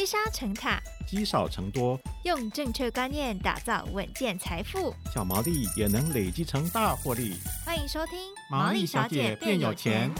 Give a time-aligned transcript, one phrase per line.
[0.00, 7.34] 积沙成塔，积少成多，用正确观念打造稳健财富，小毛利也能累积成大获利。
[7.66, 8.18] 欢迎收听
[8.50, 10.10] 《毛利小姐变有钱》。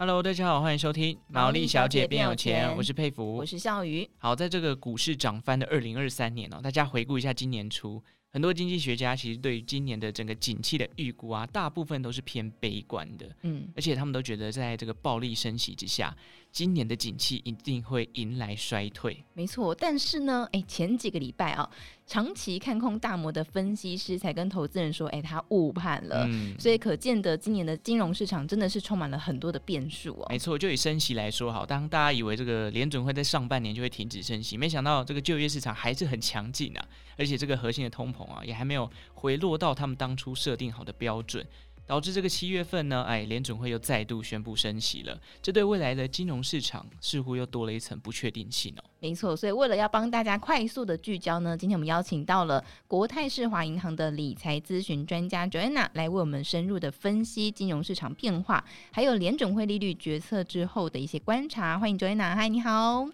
[0.00, 4.10] Hello，大家好，欢迎收听《毛利小姐变有钱》，我是佩服，我是笑鱼。
[4.18, 8.02] 好，在这个股市涨翻的二零二三年哦，大家回顾一下今年初。
[8.30, 13.34] 很多经济学家其实对于今年的整个景气的预估啊，大部分都是偏悲观的。
[13.42, 16.14] 嗯，而且他们都觉得，在这个暴力升息之下，
[16.50, 19.24] 今年的景气一定会迎来衰退。
[19.34, 21.68] 没错，但是呢，哎，前几个礼拜啊，
[22.06, 26.26] 长期看空大摩的分析师才跟投资人说，哎，他误判了。
[26.28, 30.26] 嗯，所以可见得今年的金融市场真的是充满了很多的变数哦。
[30.30, 41.46] 没错，就以升息来说，好，当大家以为这个联准会在上半年就会停止升息，没想到这个就业市场还是很强劲啊，而且这个核心的通膨啊，也还没有回落到他们当初设定好的标准，
[41.88, 45.18] 导致这个七月份呢，哎，联准会又再度宣布升息了。
[45.40, 48.84] 这对未来的金融市场似乎又多了一层不确定性哦。
[49.00, 61.78] 没错，所以为了要帮大家快速的聚焦呢，今天我们邀请到了国泰世华银行的理财咨询专家 Joanna 来为我们深入的分析金融市场变化，还有联准会利率决策之后的一些观察。
[61.78, 63.06] 欢迎 Joanna，嗨，你好，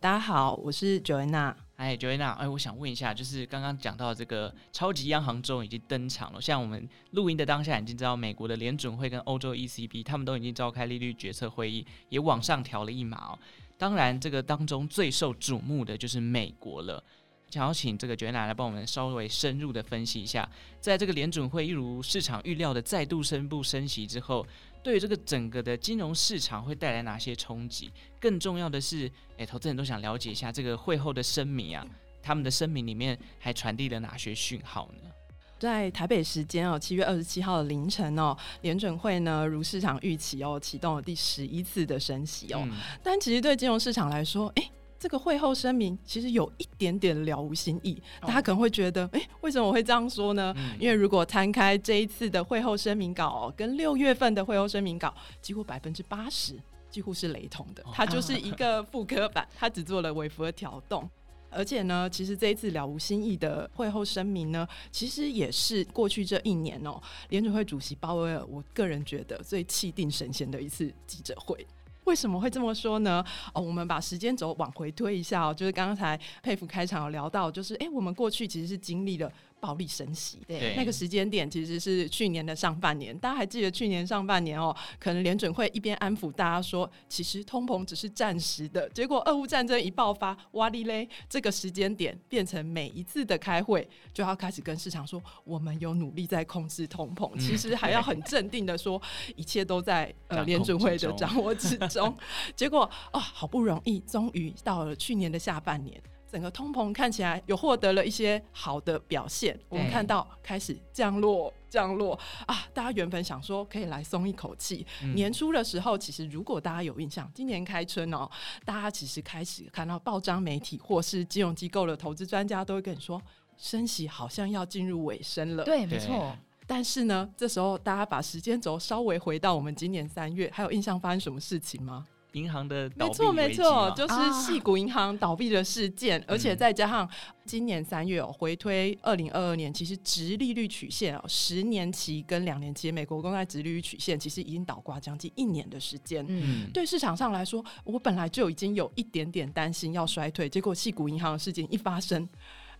[0.00, 1.65] 大家好，我是 Joanna。
[1.76, 13.38] 哎，Joanna，哎，我想问一下，就是刚刚讲到这个超级央行周已经登场了，像我们录音的当下已经知道，美国的联准会跟欧洲 ECB 他们都已经召开利率决策会议，也往上调了一码哦。
[13.76, 17.02] 当然，这个当中最受瞩目的就是美国了。
[17.50, 20.48] 想要请这个 Joanna 来帮我们稍微深入的分析一下，
[20.80, 24.44] 在这个联准会一如市场预料的再度宣布升息之后，
[24.86, 27.90] 对于这个整个的金融市场会带来哪些冲击？
[28.20, 31.84] 更重要的是，哎，投资人都想了解一下这个会后的声明啊，
[32.22, 35.10] 他们的声明里面还传递了哪些讯号呢？
[35.58, 44.70] 在台北时间哦，七月二十七号的凌晨哦，联准会呢如市场预期哦，启动了第十一次的升息哦，嗯、但其实对金融市场来说，诶。
[44.98, 50.54] 这个会后声明其实有一点点了无新意，大家可能会觉得，哎，为什么我会这样说呢？
[50.56, 56.54] 嗯、因为如果摊开这一次的会后声明稿、哦，跟六月份的会后声明稿，几乎百分之八十
[56.90, 61.08] 几乎是雷同的，它就是一个复刻版，它只做了微幅的调动。
[61.48, 71.66] 而且呢，其实这一次了无新意的会后声明呢，其实也是过去这一年哦，联准会主席鲍威尔，我个人觉得最气定神闲的一次记者会。
[72.06, 73.24] 为什么会这么说呢？
[73.52, 79.30] 哦，我们把时间轴往回推一下哦，就是刚才佩服开场有聊到，就是哎，我们过去其实是经历了。
[79.58, 83.16] 暴力升息，对，那个时间点其实是去年的上半年。
[83.18, 88.88] 大家还记得去年上半年哦，可能联准会一边安抚大家说，其实通膨只是暂时的。
[88.90, 97.30] 结果俄乌战争一爆发，哇哩嘞，这个时间点变成每一次的开会就要开始跟市场说，我们有努力在控制通膨。
[97.34, 99.00] 嗯、其实还要很镇定的说，
[99.34, 102.16] 一切都在呃联准会的掌握之中。
[102.54, 106.00] 结果哦，好不容易，终于到了去年的下半年。
[106.36, 112.12] 整个通膨看起来有获得了一些好的表现，我们看到开始降落，降落
[112.46, 112.68] 啊！
[112.74, 114.86] 大家原本想说可以来松一口气。
[115.02, 118.28] 嗯、年初的时候，其实如果大家有印象，今年开春哦，
[118.66, 123.18] 大家其实开始看到报章媒体或是金融机构的投资专家都会跟你说，
[123.56, 125.64] 升息好像要进入尾声了。
[125.64, 126.36] 对，没错。
[126.66, 132.04] 但是呢，这时候大家把时间轴稍微回到我们今年三月，还有印象发生什么事情吗？
[132.36, 137.08] 银行的没错没错，就是矽谷银行倒闭的事件，啊、而且再加上
[137.46, 146.24] 今年三月哦，回推二零二二年，其实直利率曲线哦，十年期跟两年期美国公债直利率曲线其实已经倒挂将近一年的时间。
[146.28, 152.28] 嗯，对市场上来说，我本来就已经有一点点担心要衰退，结果矽谷银行的事件一发生，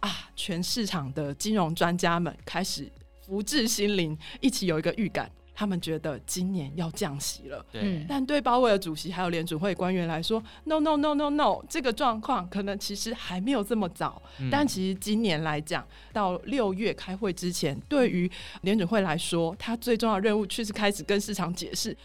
[0.00, 2.90] 啊，全市场的金融专家们开始
[3.22, 5.30] 福至心灵，一起有一个预感。
[5.58, 8.04] 他们觉得今年要降息了，对。
[8.06, 14.20] 但对鲍威尔主席还有联准会官员来说，no no no no no，这个状况可能其实还没有这么早。
[14.38, 18.30] 嗯、但其实今年来讲，到六月开会之前，对于
[18.60, 21.96] 联准会来说，他最重要的任务却是开始跟市场解释，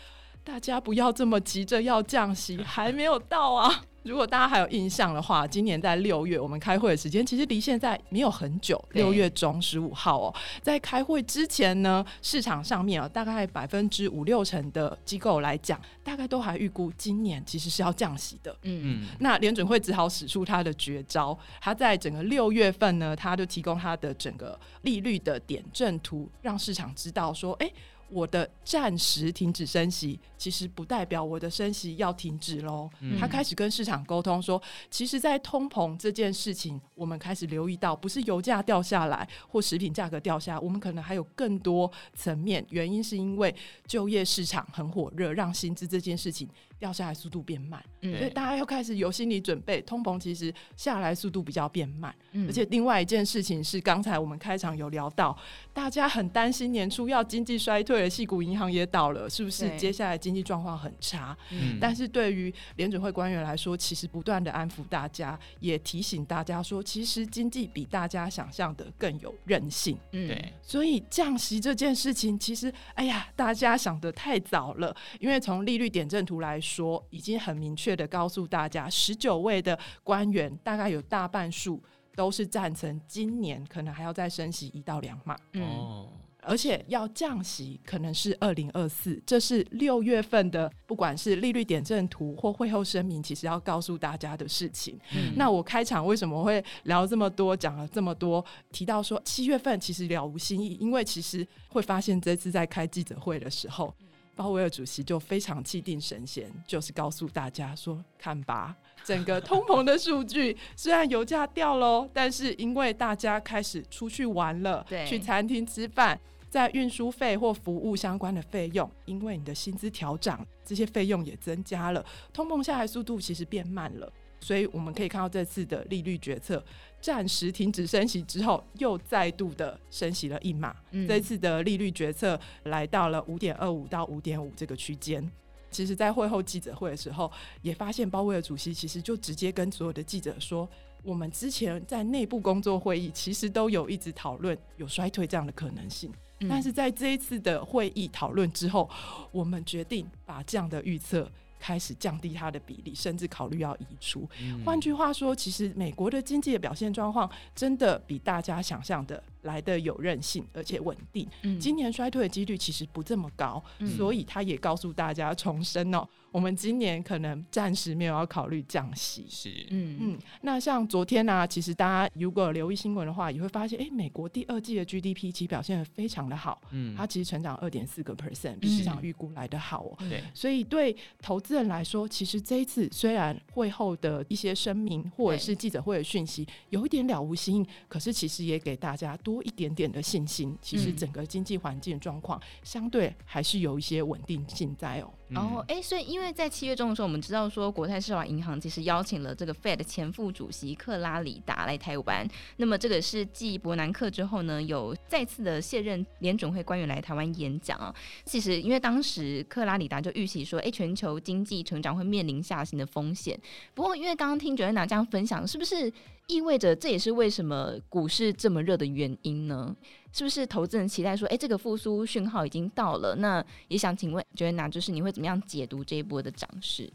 [0.46, 3.84] 大家不要这么急着要降息， 还没有到啊。
[4.04, 18.52] 如果大家还有印象的话，今年在六月我们开会的时间其实离现在没有很久，六月中十五号哦，在开会之前呢，市场上面啊，大概百分之五六成的机构来讲，大概都还预估今年其实是要降息的。
[18.64, 27.72] 嗯嗯，那联准会只好使出他的绝招，他在整个六月份呢，他就提供他的整个利率的点阵图，让市场知道说，哎。
[28.12, 32.90] 我的暂时停止升息，其实不代表我的升息要停止喽。
[33.00, 42.66] 嗯、他开始跟市场沟通说，其实，在通膨这件事情，我们开始留意到，不是油价掉下来或食品价格掉下来，我们可能还有更多层面。
[42.70, 43.56] 原因是因为
[43.88, 46.48] 就业市场很火热，让薪资这件事情
[46.82, 52.14] 掉下来速度变慢，嗯、所以大家又开始有心理准备，通膨其实下来速度比较变慢。
[52.32, 55.38] 嗯、而且另外一件事情是，刚才我们开场有聊到，
[55.72, 58.10] 大家很担心年初要经济衰退。
[58.10, 59.70] 矽谷银行也倒了，是不是？
[59.78, 61.38] 接下来经济状况很差。
[61.52, 69.96] 嗯，但是对于联准会官员来说，其实不断的安抚大家，也提醒大家说，其实经济比大家想象的更有韧性。
[70.14, 70.54] 嗯，对。
[70.64, 74.96] 所以降息这件事情，其实，哎呀，大家想的太早了。
[75.20, 76.71] 因为从利率点阵图来说，
[77.10, 81.82] 已经很明确的告诉大家，十九位的官员大概有大半数
[82.16, 85.38] 都是赞成今年可能还要再升息一到两码。
[85.54, 85.62] 嗯。
[85.64, 86.10] 哦
[86.44, 95.00] 而且要降息，可能是二零二四，这是六月份的，不管是利率点阵图或会后声明，其实要告诉大家的事情。
[95.14, 103.94] 嗯、那我开场为什么会聊这么多，讲了这么多，提到说七月份其实了无新意，因为其实会发现这次在开记者会的时候，
[104.42, 108.76] 鲍威尔主席就非常气定神闲，就是告诉大家说：“看吧。
[109.06, 122.04] ”整个通膨的数据虽然油价掉喽，但是因为大家开始出去玩了，对去餐厅吃饭，在运输费或服务相关的费用，因为你的薪资调涨，这些费用也增加了，
[122.34, 124.12] 通膨下来速度其实变慢了。
[124.40, 126.64] 所以我们可以看到这次的利率决策，
[127.02, 130.76] 暂时停止升息之后，又再度的升息了一码。
[130.92, 135.30] 嗯、这次的利率决策来到了五点二五到五点五这个区间。
[135.72, 137.32] 其实，在会后记者会的时候，
[137.62, 140.70] 也发现鲍威尔主席其实就直接跟所有的记者说
[141.02, 146.12] ：“我们之前在内部工作会议，其实都有一直讨论有衰退这样的可能性。
[146.42, 148.90] 嗯、但是在这一次的会议讨论之后，
[149.32, 154.28] 我们决定把这样的预测。”开始降低它的比例，甚至考虑要移除。
[154.66, 161.28] 换、嗯、句话说，其实美国的经济的表现状况真的比大家想象的来的有韧性，而且稳定。
[161.44, 166.08] 嗯、今年衰退的几率其实不这么高，嗯、所以他也告诉大家重申哦。
[166.32, 170.20] 我们今年可能暂时没有要考虑降息，是嗯嗯。
[170.42, 179.98] 那像昨天呢、啊，其实大家如果留意新闻的话，也会发现，哎，美国第二季的 GDP 其实表现的非常的好，嗯，它其实成长二点四个 percent，比市场预估来的好哦。
[180.10, 190.58] 对、嗯，所以对投资人来说，其实这一次虽然会后的一些声明或者是记者会的讯息有一点了无新意，可是其实也给大家多一点点的信心。
[190.62, 195.12] 其实整个经济环境状况相对还是有一些稳定性在哦。
[195.32, 202.28] 然后，哎，所以因为在七月中的时候，我们知道说国泰世华银行其实邀请了这个 Fed 前副主席克拉里达来台湾。
[202.58, 207.96] 那么这个是继伯南克之后呢，有再次的卸任联准会官员来台湾演讲啊。
[208.26, 213.40] 其实因为当时克拉里达就预期说，哎，全球经济成长会面临下行的风险。
[213.74, 215.92] 不过因为刚刚听 Joanna 这样分享，是不是
[216.32, 219.76] 意味着这也是为什么股市这么热的原因呢？
[220.14, 223.16] 是不是投资人期待说，哎，这个复苏讯号已经到了？
[223.18, 226.92] 那也想请问觉得哪就是你会怎么样解读这一波的涨势？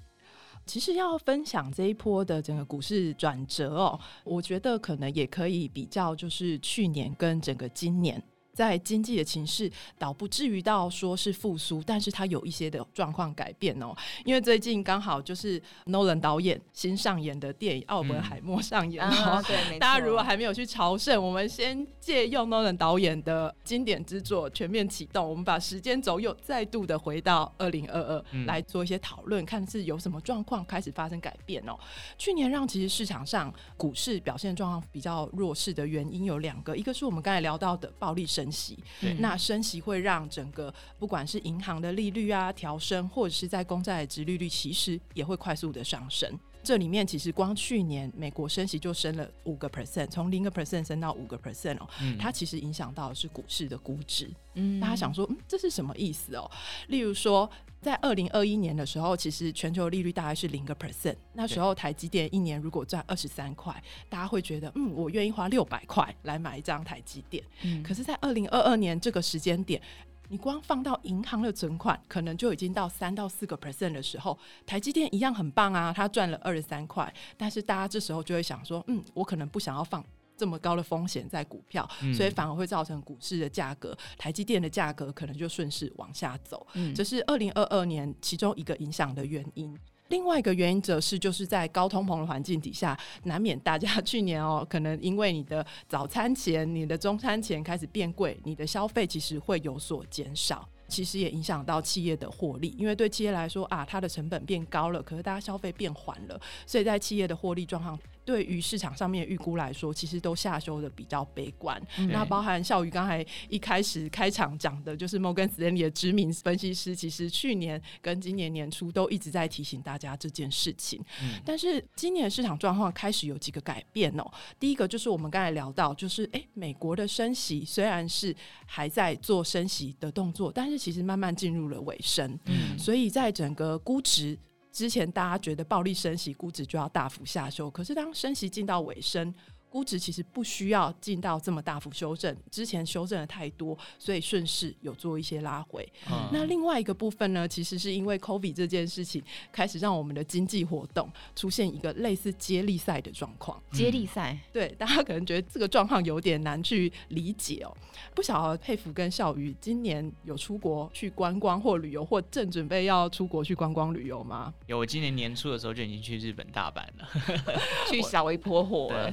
[0.65, 8.23] 其实要分享这一波的整个股市转折哦，我觉得可能也可以比较，就是去年跟整个今年。
[8.57, 13.95] 在经济的情势倒不至于到说是复苏，但是它有一些的状况改变哦。
[14.25, 19.45] 因为最近刚好就是 Nolan 导演新上演的电影《奥本海默》上演哦。
[19.47, 31.79] 对，大家如果还没有去朝圣，我们先借用 Nolan 导演的经典之作《全面启动》，我们把时间轴又再度的回到二零二二来做一些讨论，看是有什么状况开始发生改变哦。
[32.17, 38.46] 去年让其实市场上股市表现状况比较弱势的原因有两个，一个是我们刚才聊到的暴力升。
[38.47, 38.79] 升息，
[39.19, 46.31] 那升息会让整个不管是银行的利率啊调升，或者是在公债的殖利率，其实也会快速的上升。
[46.67, 54.29] 这里面其实光去年美国升息就升了五个 percent，从零个 percent 升到五个 percent 哦，嗯、它其实影响到的是股市的估值。
[54.55, 56.51] 嗯，大家想说，嗯，这是什么意思哦？
[56.89, 57.49] 例如说，
[57.81, 67.45] 在二零二一年的时候，其实全球利率大概是零个 percent，那时候台积电一年如果赚二十三块，大家会觉得，嗯，我愿意花六百块来买一张台积电。
[67.63, 69.81] 嗯，可是，在二零二二年这个时间点。
[70.29, 77.13] 你光放到银行的存款，可能就已经到三到四个 percent 的时候，台积电一样很棒啊，它赚了二十三块。
[77.37, 80.05] 但是大家这时候就会想说，嗯，我可能不想要放
[80.37, 86.67] 这么高的风险在股票，嗯、所以反而会造成股市的价格，台积电的价格可能就顺势往下走。
[86.75, 89.79] 嗯，这是二零二二年其中一个影响的原因。
[90.09, 100.69] 另外一个原因则是，就是在高通膨的环境底下，难免大家去年哦，可能因为你的早餐钱、你的中餐钱开始变贵，你的消费其实会有所减少。
[100.89, 107.99] 其实也影响到企业的获利，因为对企业来说啊，它的成本变高了，可是大家消费变缓了，所以在企业的获利状况。
[108.27, 111.81] 对于市场上面预估来说，其实都下修的比较悲观。
[111.97, 121.01] 嗯、那包含笑瑜刚才一开始开场讲的，就是摩根斯丹利的知名分析师，其实去年跟今年年初都一直在提醒大家这件事情。
[121.23, 124.29] 嗯、但是今年市场状况开始有几个改变哦。
[124.59, 128.35] 第一个就是我们刚才聊到，就是诶，美国的升息虽然是
[128.67, 132.37] 还在做升息的动作，但是其实慢慢进入了尾声。
[132.47, 134.37] 嗯，所以在整个估值。
[134.77, 139.35] 之前大家觉得暴力升息，估值就要大幅下修，可是当升息进到尾声。
[139.77, 145.87] 估值其实不需要进到这么大幅修正，之前修正的太多，所以顺势有做一些拉回。
[146.11, 153.63] 嗯、那另外一个部分呢，其实是因为 COVID 这件事情开始让我们的经济活动出现一个类似接力赛的状况。
[153.71, 157.77] 接力赛，对，大家可能觉得这个状况有点难去理解哦。
[158.15, 164.55] 不晓得佩服跟笑宇今年有出国去观光或旅游，或正准备要出国去观光旅游吗？
[164.69, 167.07] 有，我今年年初的时候就已经去日本大阪了，
[167.93, 169.13] 去小微波火了。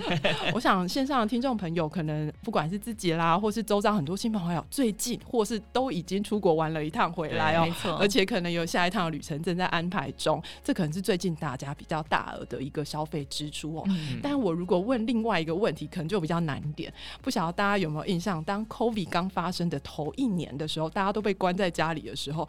[0.54, 13.86] 我想线上的听众朋友，可能不管是自己啦，或是周遭很多亲朋好友，最近或是都已经出国玩了一趟回来哦、喔，而且可能有下一趟旅程正在安排中，这可能是最近大家比较大额的一个消费支出哦、喔。
[13.88, 16.94] 嗯、但我如果问另外一个问题，可能就比较难一点，
[17.24, 22.48] 不晓得大家有没有印象，当 COVID 刚发生的头一年的时候，大家都被关在家里的时候，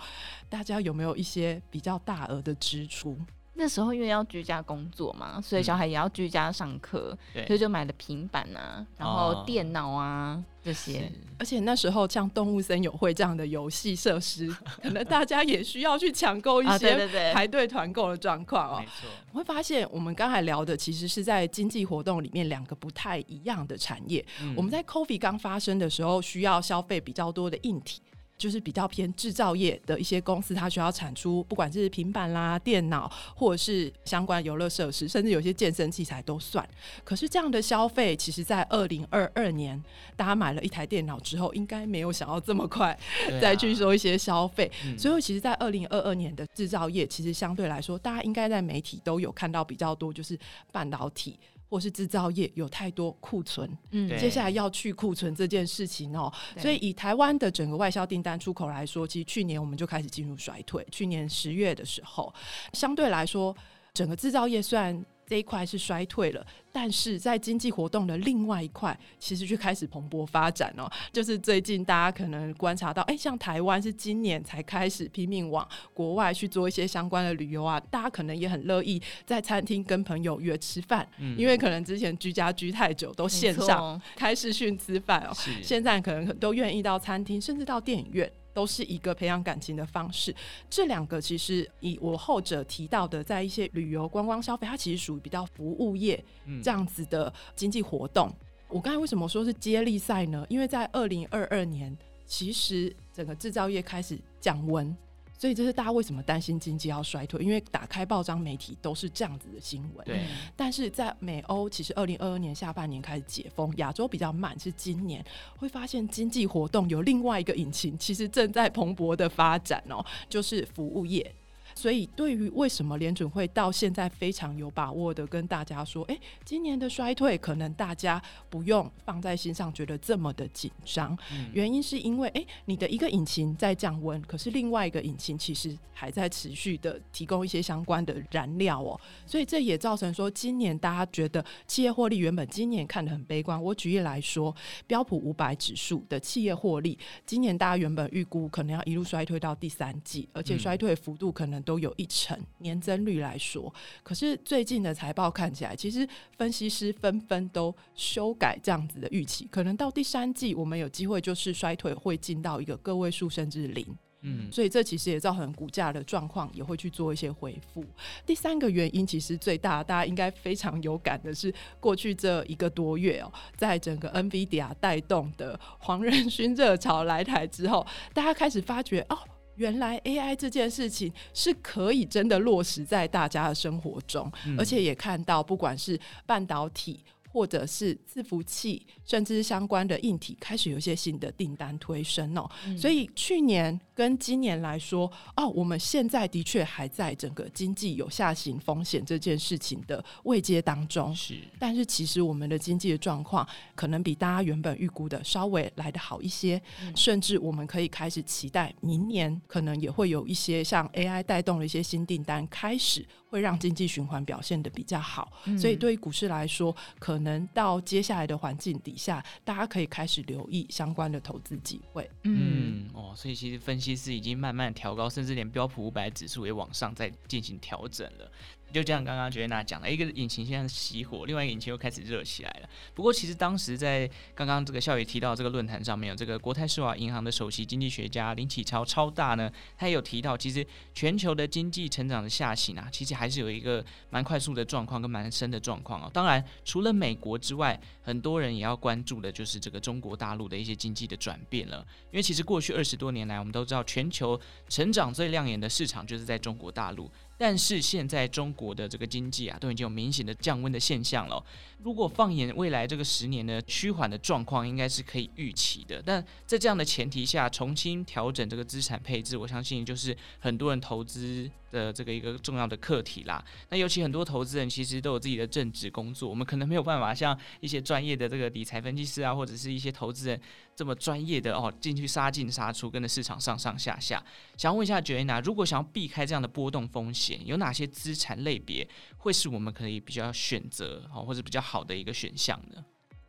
[0.51, 3.17] 大家有没有一些比较大额的支出？
[3.57, 11.11] 那时候因为要居家工作嘛，所以小孩也要居家上课，嗯、所以就买了平板啊，然后电脑啊、哦、这些。
[11.39, 14.49] 而且那时候像动物森友会这样的游戏设施，
[14.83, 18.81] 可能大家也需要去抢购一些排队团购的状况哦。
[18.81, 24.25] 没错，我会发现我们刚才聊的其实是在经济活动里面两个不太一样的产业。
[24.43, 28.03] 嗯、我们在 COVID 刚发生的时候，需要消费比较多的硬体。
[28.37, 36.69] 就是比较偏制造业的一些公司，它需要产出不管是平板啦、电脑，或者是相关游乐设施，甚至有些健身器材都算。
[37.05, 39.83] 可是这样的消费，其实在二零二二年，
[40.17, 42.99] 大家买了一台电脑之后，应该没有想要这么快
[43.41, 44.71] 再去做一些消费。
[44.83, 50.39] 啊、所以，其实，在二零二二年的制造业，其实相对来说，大家应该在媒体都有看到比较多，就是
[50.73, 51.39] 半导体。
[51.69, 56.63] 或是制造业有太多库存，嗯，接下来要去库存这件事情哦，对。
[56.63, 60.87] 所以以台湾的整个外销订单出口来说，其实去年我们就开始进入衰退。
[60.91, 62.33] 去年十月的时候，
[62.73, 63.57] 相对来说，
[63.93, 70.91] 整个制造业虽然这一块是衰退了，但是在经济活动的另外一块，其实就开始蓬勃发展哦。
[71.13, 88.31] 就是最近大家可能观察到，哎、欸，像台湾是今年才开始拼命往国外去做一些相关的旅游啊，大家可能也很乐意在餐厅跟朋友约吃饭，嗯、因为可能之前居家居太久，都线上开视讯吃饭哦，现在可能都愿意到餐厅，甚至到电影院。
[88.55, 90.35] 都是一个培养感情的方式。
[90.71, 96.25] 这两个其实以我后者提到的，在一些旅游观光消费，它其实属于比较服务业
[96.63, 98.29] 这样子的经济活动。
[98.29, 100.47] 嗯、我刚才为什么说是接力赛呢？
[100.49, 101.95] 因为在二零二二年，
[102.25, 104.97] 其实整个制造业开始降温。
[105.37, 110.05] 所以这是大家为什么担心经济要衰退，因为打开报章媒体都是这样子的新闻。
[110.07, 110.25] 对。
[110.57, 115.25] 但是在美欧，其实二零二二年下半年开始解封，亚洲比较慢，是今年
[115.59, 121.35] 会发现经济活动有另外一个引擎，其实正在蓬勃的发展哦，就是服务业。
[121.75, 131.19] 所以，对于为什么联准会到现在非常有把握的跟大家说，诶，今年的衰退可能大家不用放在心上，觉得这么的紧张。
[131.33, 138.99] 嗯、原因是因为，诶，你的一个引擎在降温，可是另外一个引擎其实还在持续的提供一些相关的燃料哦。
[139.27, 143.61] 所以这也造成说，今年大家觉得企业获利原本今年看得很悲观。
[143.61, 144.55] 我举例来说，
[144.87, 151.64] 标普五百指数的企业获利，今年大家原本预估可能要一路衰退到第三季，而且衰退幅度可能。
[151.65, 156.07] 都有一成年增率来说，可是最近的财报看起来，其实
[156.37, 163.87] 分析师纷纷都修改这样子的预期，可能到第三季我们有机会就是衰退会进到一个个位数甚至零，
[164.21, 167.85] 嗯，所以这其实也造成股价的状况也会去做一些回复。
[168.25, 179.19] 第三个原因其实最大，大家应该非常有感的是，过去这一个多月哦，在整个 NVIDIA 带动的黄仁勋热潮来台之后，大家开始发觉哦。
[179.57, 187.01] 原来 AI 这件事情是可以真的落实在大家的生活中，嗯、而且也看到不管是半导体
[187.35, 192.49] 或者是伺服器，甚至相关的硬体，开始有一些新的订单推升哦。
[192.65, 201.13] 嗯、所以去年跟今年来说，哦，我们现在的确还在整个经济有下行风险这件事情的未接当中。
[201.13, 213.05] 是，但是其实我们的经济的状况可能比大家原本预估的稍微来得好一些，嗯、甚至我们可以开始期待明年可能也会有一些像 AI 带动的一些新订单开始。
[213.35, 222.09] 会让经济循环表现的比较好，嗯、所以对于股市来说，可能到接下来的环境底下，大家可以开始留意相关的投资机会。
[222.23, 228.31] 嗯，哦，所以其实分析师已经慢慢调高，甚至连标普五百指数也往上在进行调整了。
[228.75, 232.69] 就这样，刚刚 Joanna 讲了一个引擎现在熄火，另外一个引擎又开始热起来了。
[232.93, 246.11] 不过，其实当时在刚刚这个孝宇提到这个论坛上面，有这个国泰世华银行的首席经济学家林启超超大呢，他也有提到，其实全球的经济成长的下行啊，其实还是有一个蛮快速的状况跟蛮深的状况哦。
[246.13, 251.87] 当然，除了美国之外，很多人也要关注的就是这个中国大陆的一些经济的转变了。
[252.11, 257.09] 因为其实过去二十多年来，我们都知道全球成长最亮眼的市场就是在中国大陆。
[257.37, 261.45] 但是现在中国的这个经济啊，都已经有明显的降温的现象了。
[261.83, 266.03] 如果放眼未来这个十年呢，趋缓的状况应该是可以预期的。
[266.05, 273.45] 但在这样的前提下，重新调整这个资产配置，我相信就是很多人投资的这个一个重要的课题啦。
[273.69, 280.41] 那尤其很多投资人其实都有自己的正职工作，我们可能没有办法像一些专业的这个理财分析师啊，或者是一些投资人
[280.77, 284.25] 这么专业的哦，进去杀进杀出，跟着市场上上下下。
[284.57, 288.89] 想问一下 Joanna，如果想要避开这样的波动风险，有哪些资产类别
[289.19, 292.85] 会是我们可以比较选择哦，或者比较好的一个选项呢？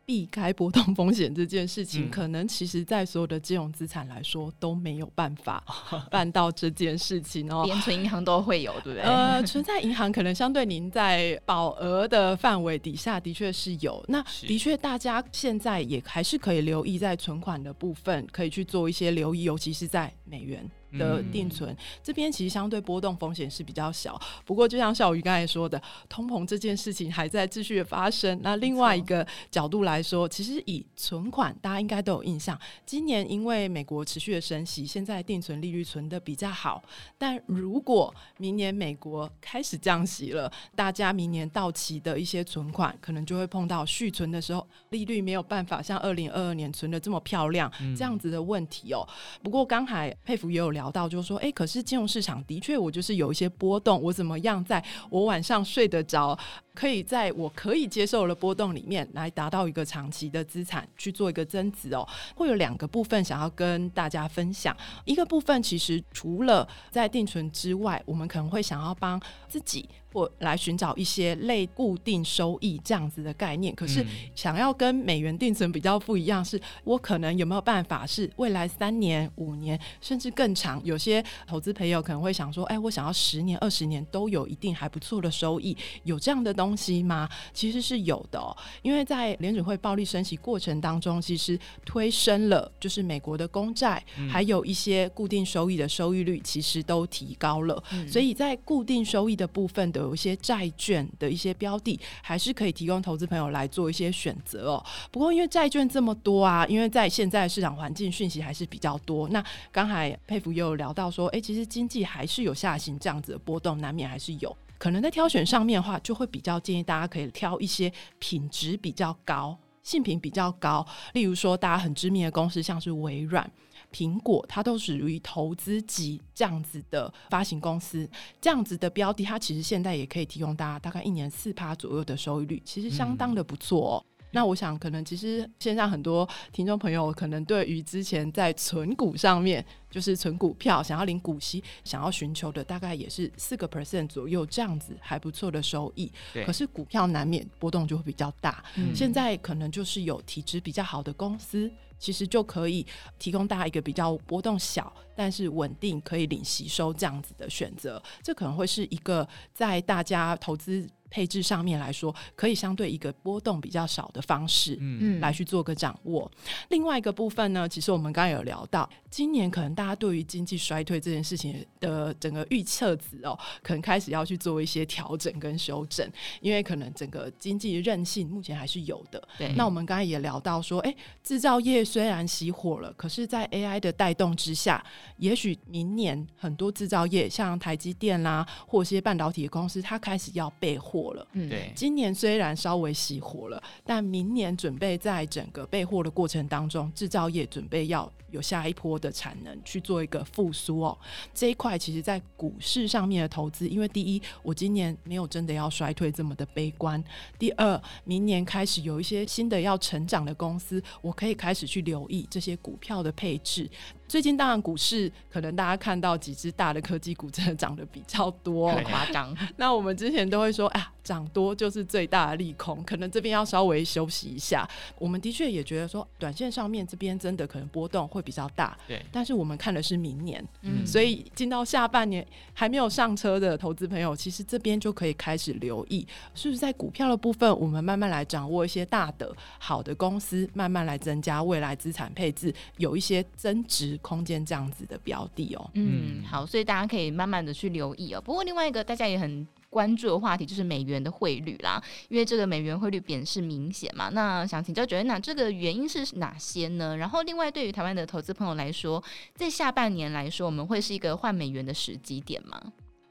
[0.06, 5.62] 避开波动风险这件事情，嗯、可能其实在所有的金融资产来说都没有办法
[6.10, 7.64] 办到这件事情哦。
[7.66, 9.02] 连存银行都会有，对不对？
[9.02, 14.02] 呃，存在银行可能相对您在保额的范围底下的确是有。
[14.06, 20.64] 那的确，大家现在也还是可以留意在存款的部分，可以去做一些留意，尤其是在美元。
[20.92, 28.38] 的定存、嗯、这边其实相对波动风险是比较小，不过就像小鱼刚才说的，通膨这件事情还在继续的发生。
[28.42, 36.82] 那另外一个角度来说，其实以存款，大家应该都有印象，今年因为美国持续的升息，现在定存利率存的比较好。
[37.18, 49.06] 但如果明年美国开始降息了，大家明年到期的一些存款，可能就会碰到续存的时候利率没有办法像二零二二年存的这么漂亮这样子的问题哦。
[49.42, 50.86] 不过刚才佩服也有聊。
[50.90, 56.38] 到就是说，哎、可是金融市场的确，我就是有一些波动，我怎么样在我晚上睡得着，
[56.74, 62.06] 可以在我可以接受的波动里面来达到一个长期的资产去做一个增值哦。
[62.34, 69.88] 会有两个部分想要跟大家分享，一个部分其实除了在定存之外，我们可能会想要帮自己。
[70.16, 74.02] 或来寻找一些类固定收益这样子的概念，可是
[74.34, 80.80] 想要跟美元定存比较不一样，是我可能有没有办法是未来三年、五年甚至更长？
[80.82, 97.84] 有些投资朋友可能会想说：“哎，我想要十年、二十年都有一定还不错的收益，有这样的东西吗？”其实是有的哦，因为在联准会暴力升息过程当中，其实推升了就是美国的公债，还有一些固定收益的收益率，其实都提高了。
[98.08, 100.05] 所以在固定收益的部分的。
[100.06, 104.86] 有一些债券的一些标的，还是可以提供投资朋友来做一些选择哦。
[105.10, 109.28] 不过，因为债券这么多啊，因为在现在市场环境讯息还是比较多。
[109.28, 114.56] 那刚才沛甫也有聊到说，哎、其实经济还是有下行这样子的波动，难免还是有。
[114.78, 123.50] 可能在挑选上面的话，就会比较建议大家可以挑一些品质比较高、性品比较高，例如说大家很知名的公司，像是微软。
[123.92, 128.08] 苹果它都属于投资级这样子的发行公司，
[128.40, 134.04] 这样子的标的，它其实现在也可以提供大家大概一年四趴左右的收益率，其实相当的不错哦。
[134.04, 146.12] 嗯、那我想，可能其实线上很多听众朋友可能对于之前在存股上面，就是存股票想要领股息，想要寻求的大概也是四个 percent 左右这样子还不错的收益。
[146.34, 151.70] 对可是股票难免波动就会比较大，嗯、现在可能就是有体质比较好的公司。
[151.98, 152.86] 其实就可以
[153.18, 166.30] 提供大家一个比较波动小，但是稳定可以领息收这样子的选择，这可能会是一个在大家投资配置上面来说，可以相对一个波动比较少的方式，嗯，来去做个掌握。
[166.34, 179.28] 嗯、另外一个部分呢，其实我们刚刚有聊到，今年可能大家对于经济衰退这件事情的整个预测值哦，可能开始要去做一些调整跟修正，因为可能整个经济韧性目前还是有的。
[179.38, 184.84] 对，那我们刚才也聊到说，哎，制造业虽然熄火了，可是，在 AI 的带动之下，
[185.18, 191.26] 也许明年很多制造业，像台积电啦、啊，或一些半导体的公司，它开始要备货了。
[191.32, 191.72] 嗯，对。
[191.74, 200.96] 今年虽然稍微熄火了，但明年准备在整个备货的过程当中，制造业准备要有下一波的产能去做一个复苏哦。
[201.34, 207.00] 这一块其实，在股市上面的投资，因为第一，我今年没有真的要衰退这么的悲观；
[207.38, 213.68] 第二，明年开始有一些新的要成长的公司，我可以开始去留意这些股票的配置。
[214.08, 219.36] 最近当然股市可能大家看到几只大的科技股真的涨得比较多，很夸张。
[219.56, 224.68] 那我们之前都会说，哎呀，涨多就是最大的利空，可能这边要稍微休息一下。
[224.98, 228.76] 我们的确也觉得说，短线上面这边真的可能波动会比较大。
[228.86, 243.95] 对，但是我们看的是明年，嗯，所以进到下半年还没有上车的投资朋友，其实这边就可以开始留意，是不是在股票的部分，我们慢慢来掌握一些大的好的公司，慢慢来增加未来资产配置，有一些增值。
[243.98, 248.20] 空间这样子的标的哦，嗯，好，所以大家可以慢慢的去留意哦。
[248.20, 254.08] 不过另外一个大家也很关注的话题就是美元的汇率啦，因为这个美元汇率贬势明显嘛。
[254.10, 256.96] 那想请教 Joanna，这个原因是哪些呢？
[256.96, 259.02] 然后另外对于台湾的投资朋友来说，
[259.34, 262.60] 在下半年来说，我们会是一个换美元的时机点吗？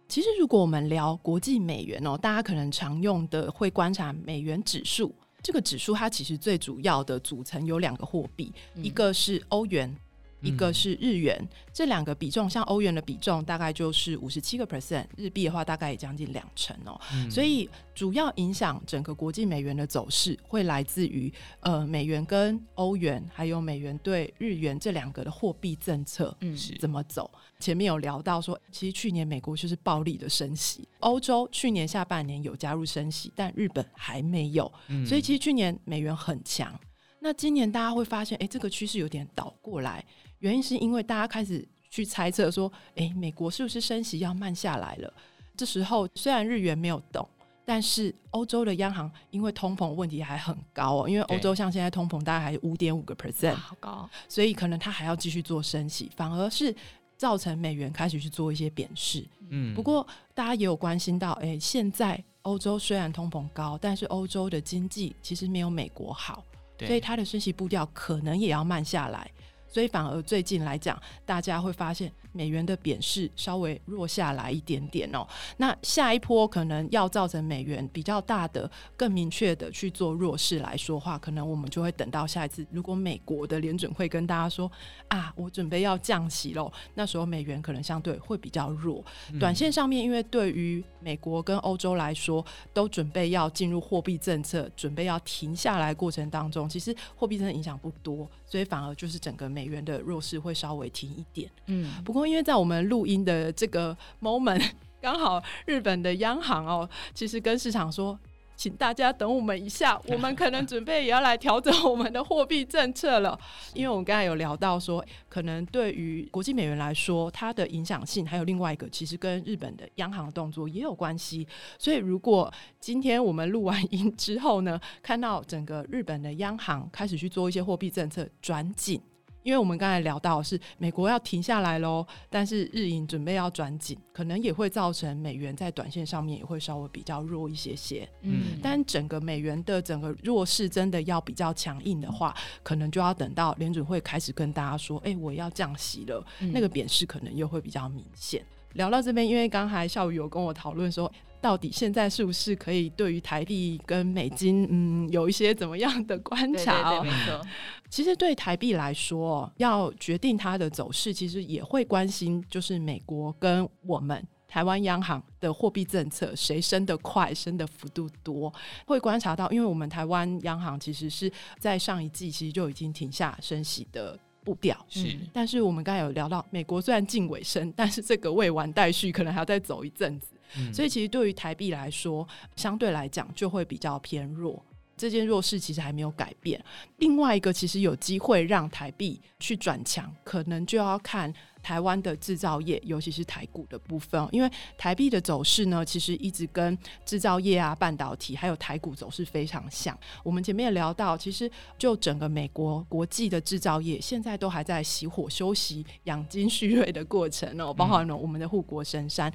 [0.08, 9.96] 其实如果我们聊国际美元哦，大家可能常用的会观察美元指数，这个指数它其实最主要的组成有两个货币，嗯、一个是欧元。
[10.42, 17.00] 一个是日元，嗯、这两个比重，像欧元的比重大概就是五十七个 percent，日币的话大概也将近两成哦。
[17.14, 27.32] 嗯、所以主要影响整个国际美元的走势，会来自于呃美元跟欧元，还有美元对日元这两个的货币政策嗯怎么走。
[27.34, 36.78] 嗯、前面有聊到说，其实去年美国就是暴力的升息，欧洲去年下半年有加入升息，但日本还没有，嗯、所以其实去年美元很强。
[37.22, 40.06] 那今年大家会发现，哎，这个趋势有点倒过来。
[40.46, 45.12] 原因是因为大家开始去猜测说，哎，美国是不是升息要慢下来了？
[45.58, 47.28] 这时候虽然日元没有动，
[47.66, 56.76] 但是欧洲的央行因为通膨问题还很高哦，因为欧洲像现在通膨大概还五点五个 percent，好高，所以可能他还要继续做升息，反而是
[57.18, 59.28] 造成美元开始去做一些贬势。
[59.50, 60.06] 嗯，不过
[60.36, 66.44] 大家也有关心到，哎，现在欧洲虽然通膨高，但是欧洲的经济其实没有美国好，
[66.86, 69.32] 所以它的升息步调可能也要慢下来。
[69.76, 75.28] 所以反而最近来讲，大家会发现美元的贬势稍微弱下来一点点哦。
[75.58, 84.72] 那下一波可能要造成美元比较大的、更明确的去做弱势来说话，可能我们就会等到下一次，如果美国的联准会跟大家说
[85.10, 89.04] 啊，我准备要降息喽，那时候美元可能相对会比较弱。
[89.38, 99.66] 短线上面，因为对于美国跟欧洲来说，都准备要进入货币政策，准备要停下来过程当中，其实货币政策影响不多，所以反而就是整个美。
[99.66, 104.64] 元的弱势会稍微停一点，嗯，不过因为在我们录音的这个 moment，
[105.02, 108.18] 刚好日本的央行哦，其实跟市场说，
[108.56, 113.38] 请大家等我们一下， 我们可能准备也要来调整我们的货币政策了。
[113.74, 121.48] 因为我们刚才有聊到说，可能对于国际美元来说，它的影响性还有另外一个，其实跟日本的央行的动作也有关系。
[121.78, 129.02] 所以如果今天我们录完音之后呢，看到整个日本的央行开始去做一些货币政策转紧。
[129.46, 138.10] 因为我们刚才聊到是美国要停下来喽，但是日银准备要转紧，可能也会造成美元在短线上面也会稍微比较弱一些些。
[138.24, 148.44] 嗯，但整个美元的整个弱势真的要比较强硬的话，可能就要等到联准会开始跟大家说，哎，我要降息了，嗯、那个贬势可能又会比较明显。
[148.74, 151.10] 聊到这边，因为刚才孝瑜有跟我讨论说，
[151.46, 156.90] 到底现在是不是可以对于台币跟美金，嗯，有一些怎么样的观察？
[156.90, 157.48] 对对对，没错。
[157.88, 168.52] 其实对台币来说，要决定它的走势，其实也会关心，就是美国跟我们台湾央行的货币政策，谁升得快，升的幅度多，
[168.88, 175.30] 会观察到，因为我们台湾央行其实是在上一季其实就已经停下升息的步调，是、嗯。
[175.32, 180.30] 但是我们刚才有聊到，美国虽然近尾声，但是这个未完待续，可能还要再走一阵子。
[180.74, 184.64] 所以其实对于台币来说，相对来讲就会比较偏弱。
[184.98, 186.64] 这件弱势其实还没有改变。
[187.00, 194.26] 另外一个其实有机会让台币去转强，可能就要看台湾的制造业，尤其是台股的部分。
[194.32, 200.00] 因为台币的走势呢，其实一直跟制造业啊、半导体还有台股走势非常像。
[200.24, 209.30] 我们前面也聊到，其实就整个美国国际的制造业，现在都还在熄火休息、养精蓄锐的过程哦，包含了我们的护国神山。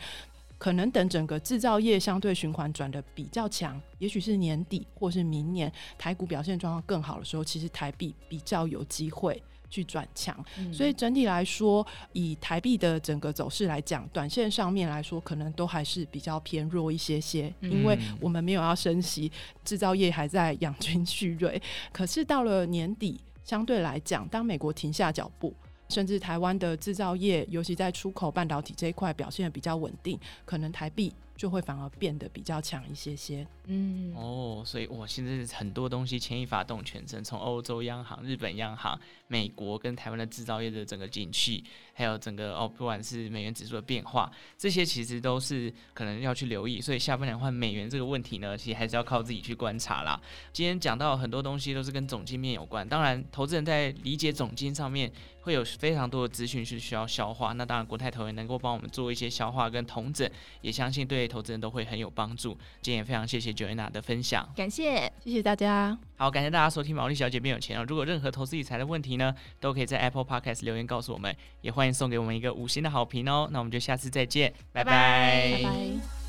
[0.60, 10.36] 可能等整个制造业相对循环转的比较强，也许是年底或是明年台股表现状况更好的时候，其实台币比较有机会去转强。
[10.58, 19.32] 嗯、所以整体来说，以台币的整个走势来讲，短线上面来说，可能都还是比较偏弱一些些，因为我们没有要升息，
[19.64, 21.60] 制造业还在养精蓄锐。
[21.90, 25.54] 可是到了年底，相对来讲，当美国停下脚步。
[25.90, 33.46] 甚至台湾的制造业，尤其在出口半导体这一块表现的比较稳定，可能台币就会反而变得比较强一些些。
[33.66, 38.98] 嗯，哦，所以我，现在很多东西牵一发动全身，从欧洲央行、日本央行、
[39.30, 41.62] 美国跟台湾的制造业的整个景气，
[41.94, 46.80] 还有整个哦，不管是美元指数的变化，这些其实都是可能要去留意。
[46.80, 50.20] 所以下半年换美元这个问题呢，其实还是要靠自己去观察啦。
[50.52, 55.10] 今天讲到很多东西都是跟总经面有关，当然投资人在理解总经上面。
[55.42, 62.50] 会有非常多的资讯是需要消化，那当然国泰投也能够帮我们做一些消化跟统整，也相信对投资人都会很有帮助。
[62.82, 65.96] 今天也非常谢谢 Joanna 的分享，感谢，谢谢大家。
[66.16, 67.86] 好，感谢大家收听毛利小姐变有钱哦。
[67.88, 73.48] 如果任何投资理财的问题呢，都可以在 Apple Podcast 留言告诉我们，也欢迎送给我们一个五星的好评哦。
[73.52, 75.60] 那我们就下次再见，拜拜。
[75.62, 76.19] 拜拜。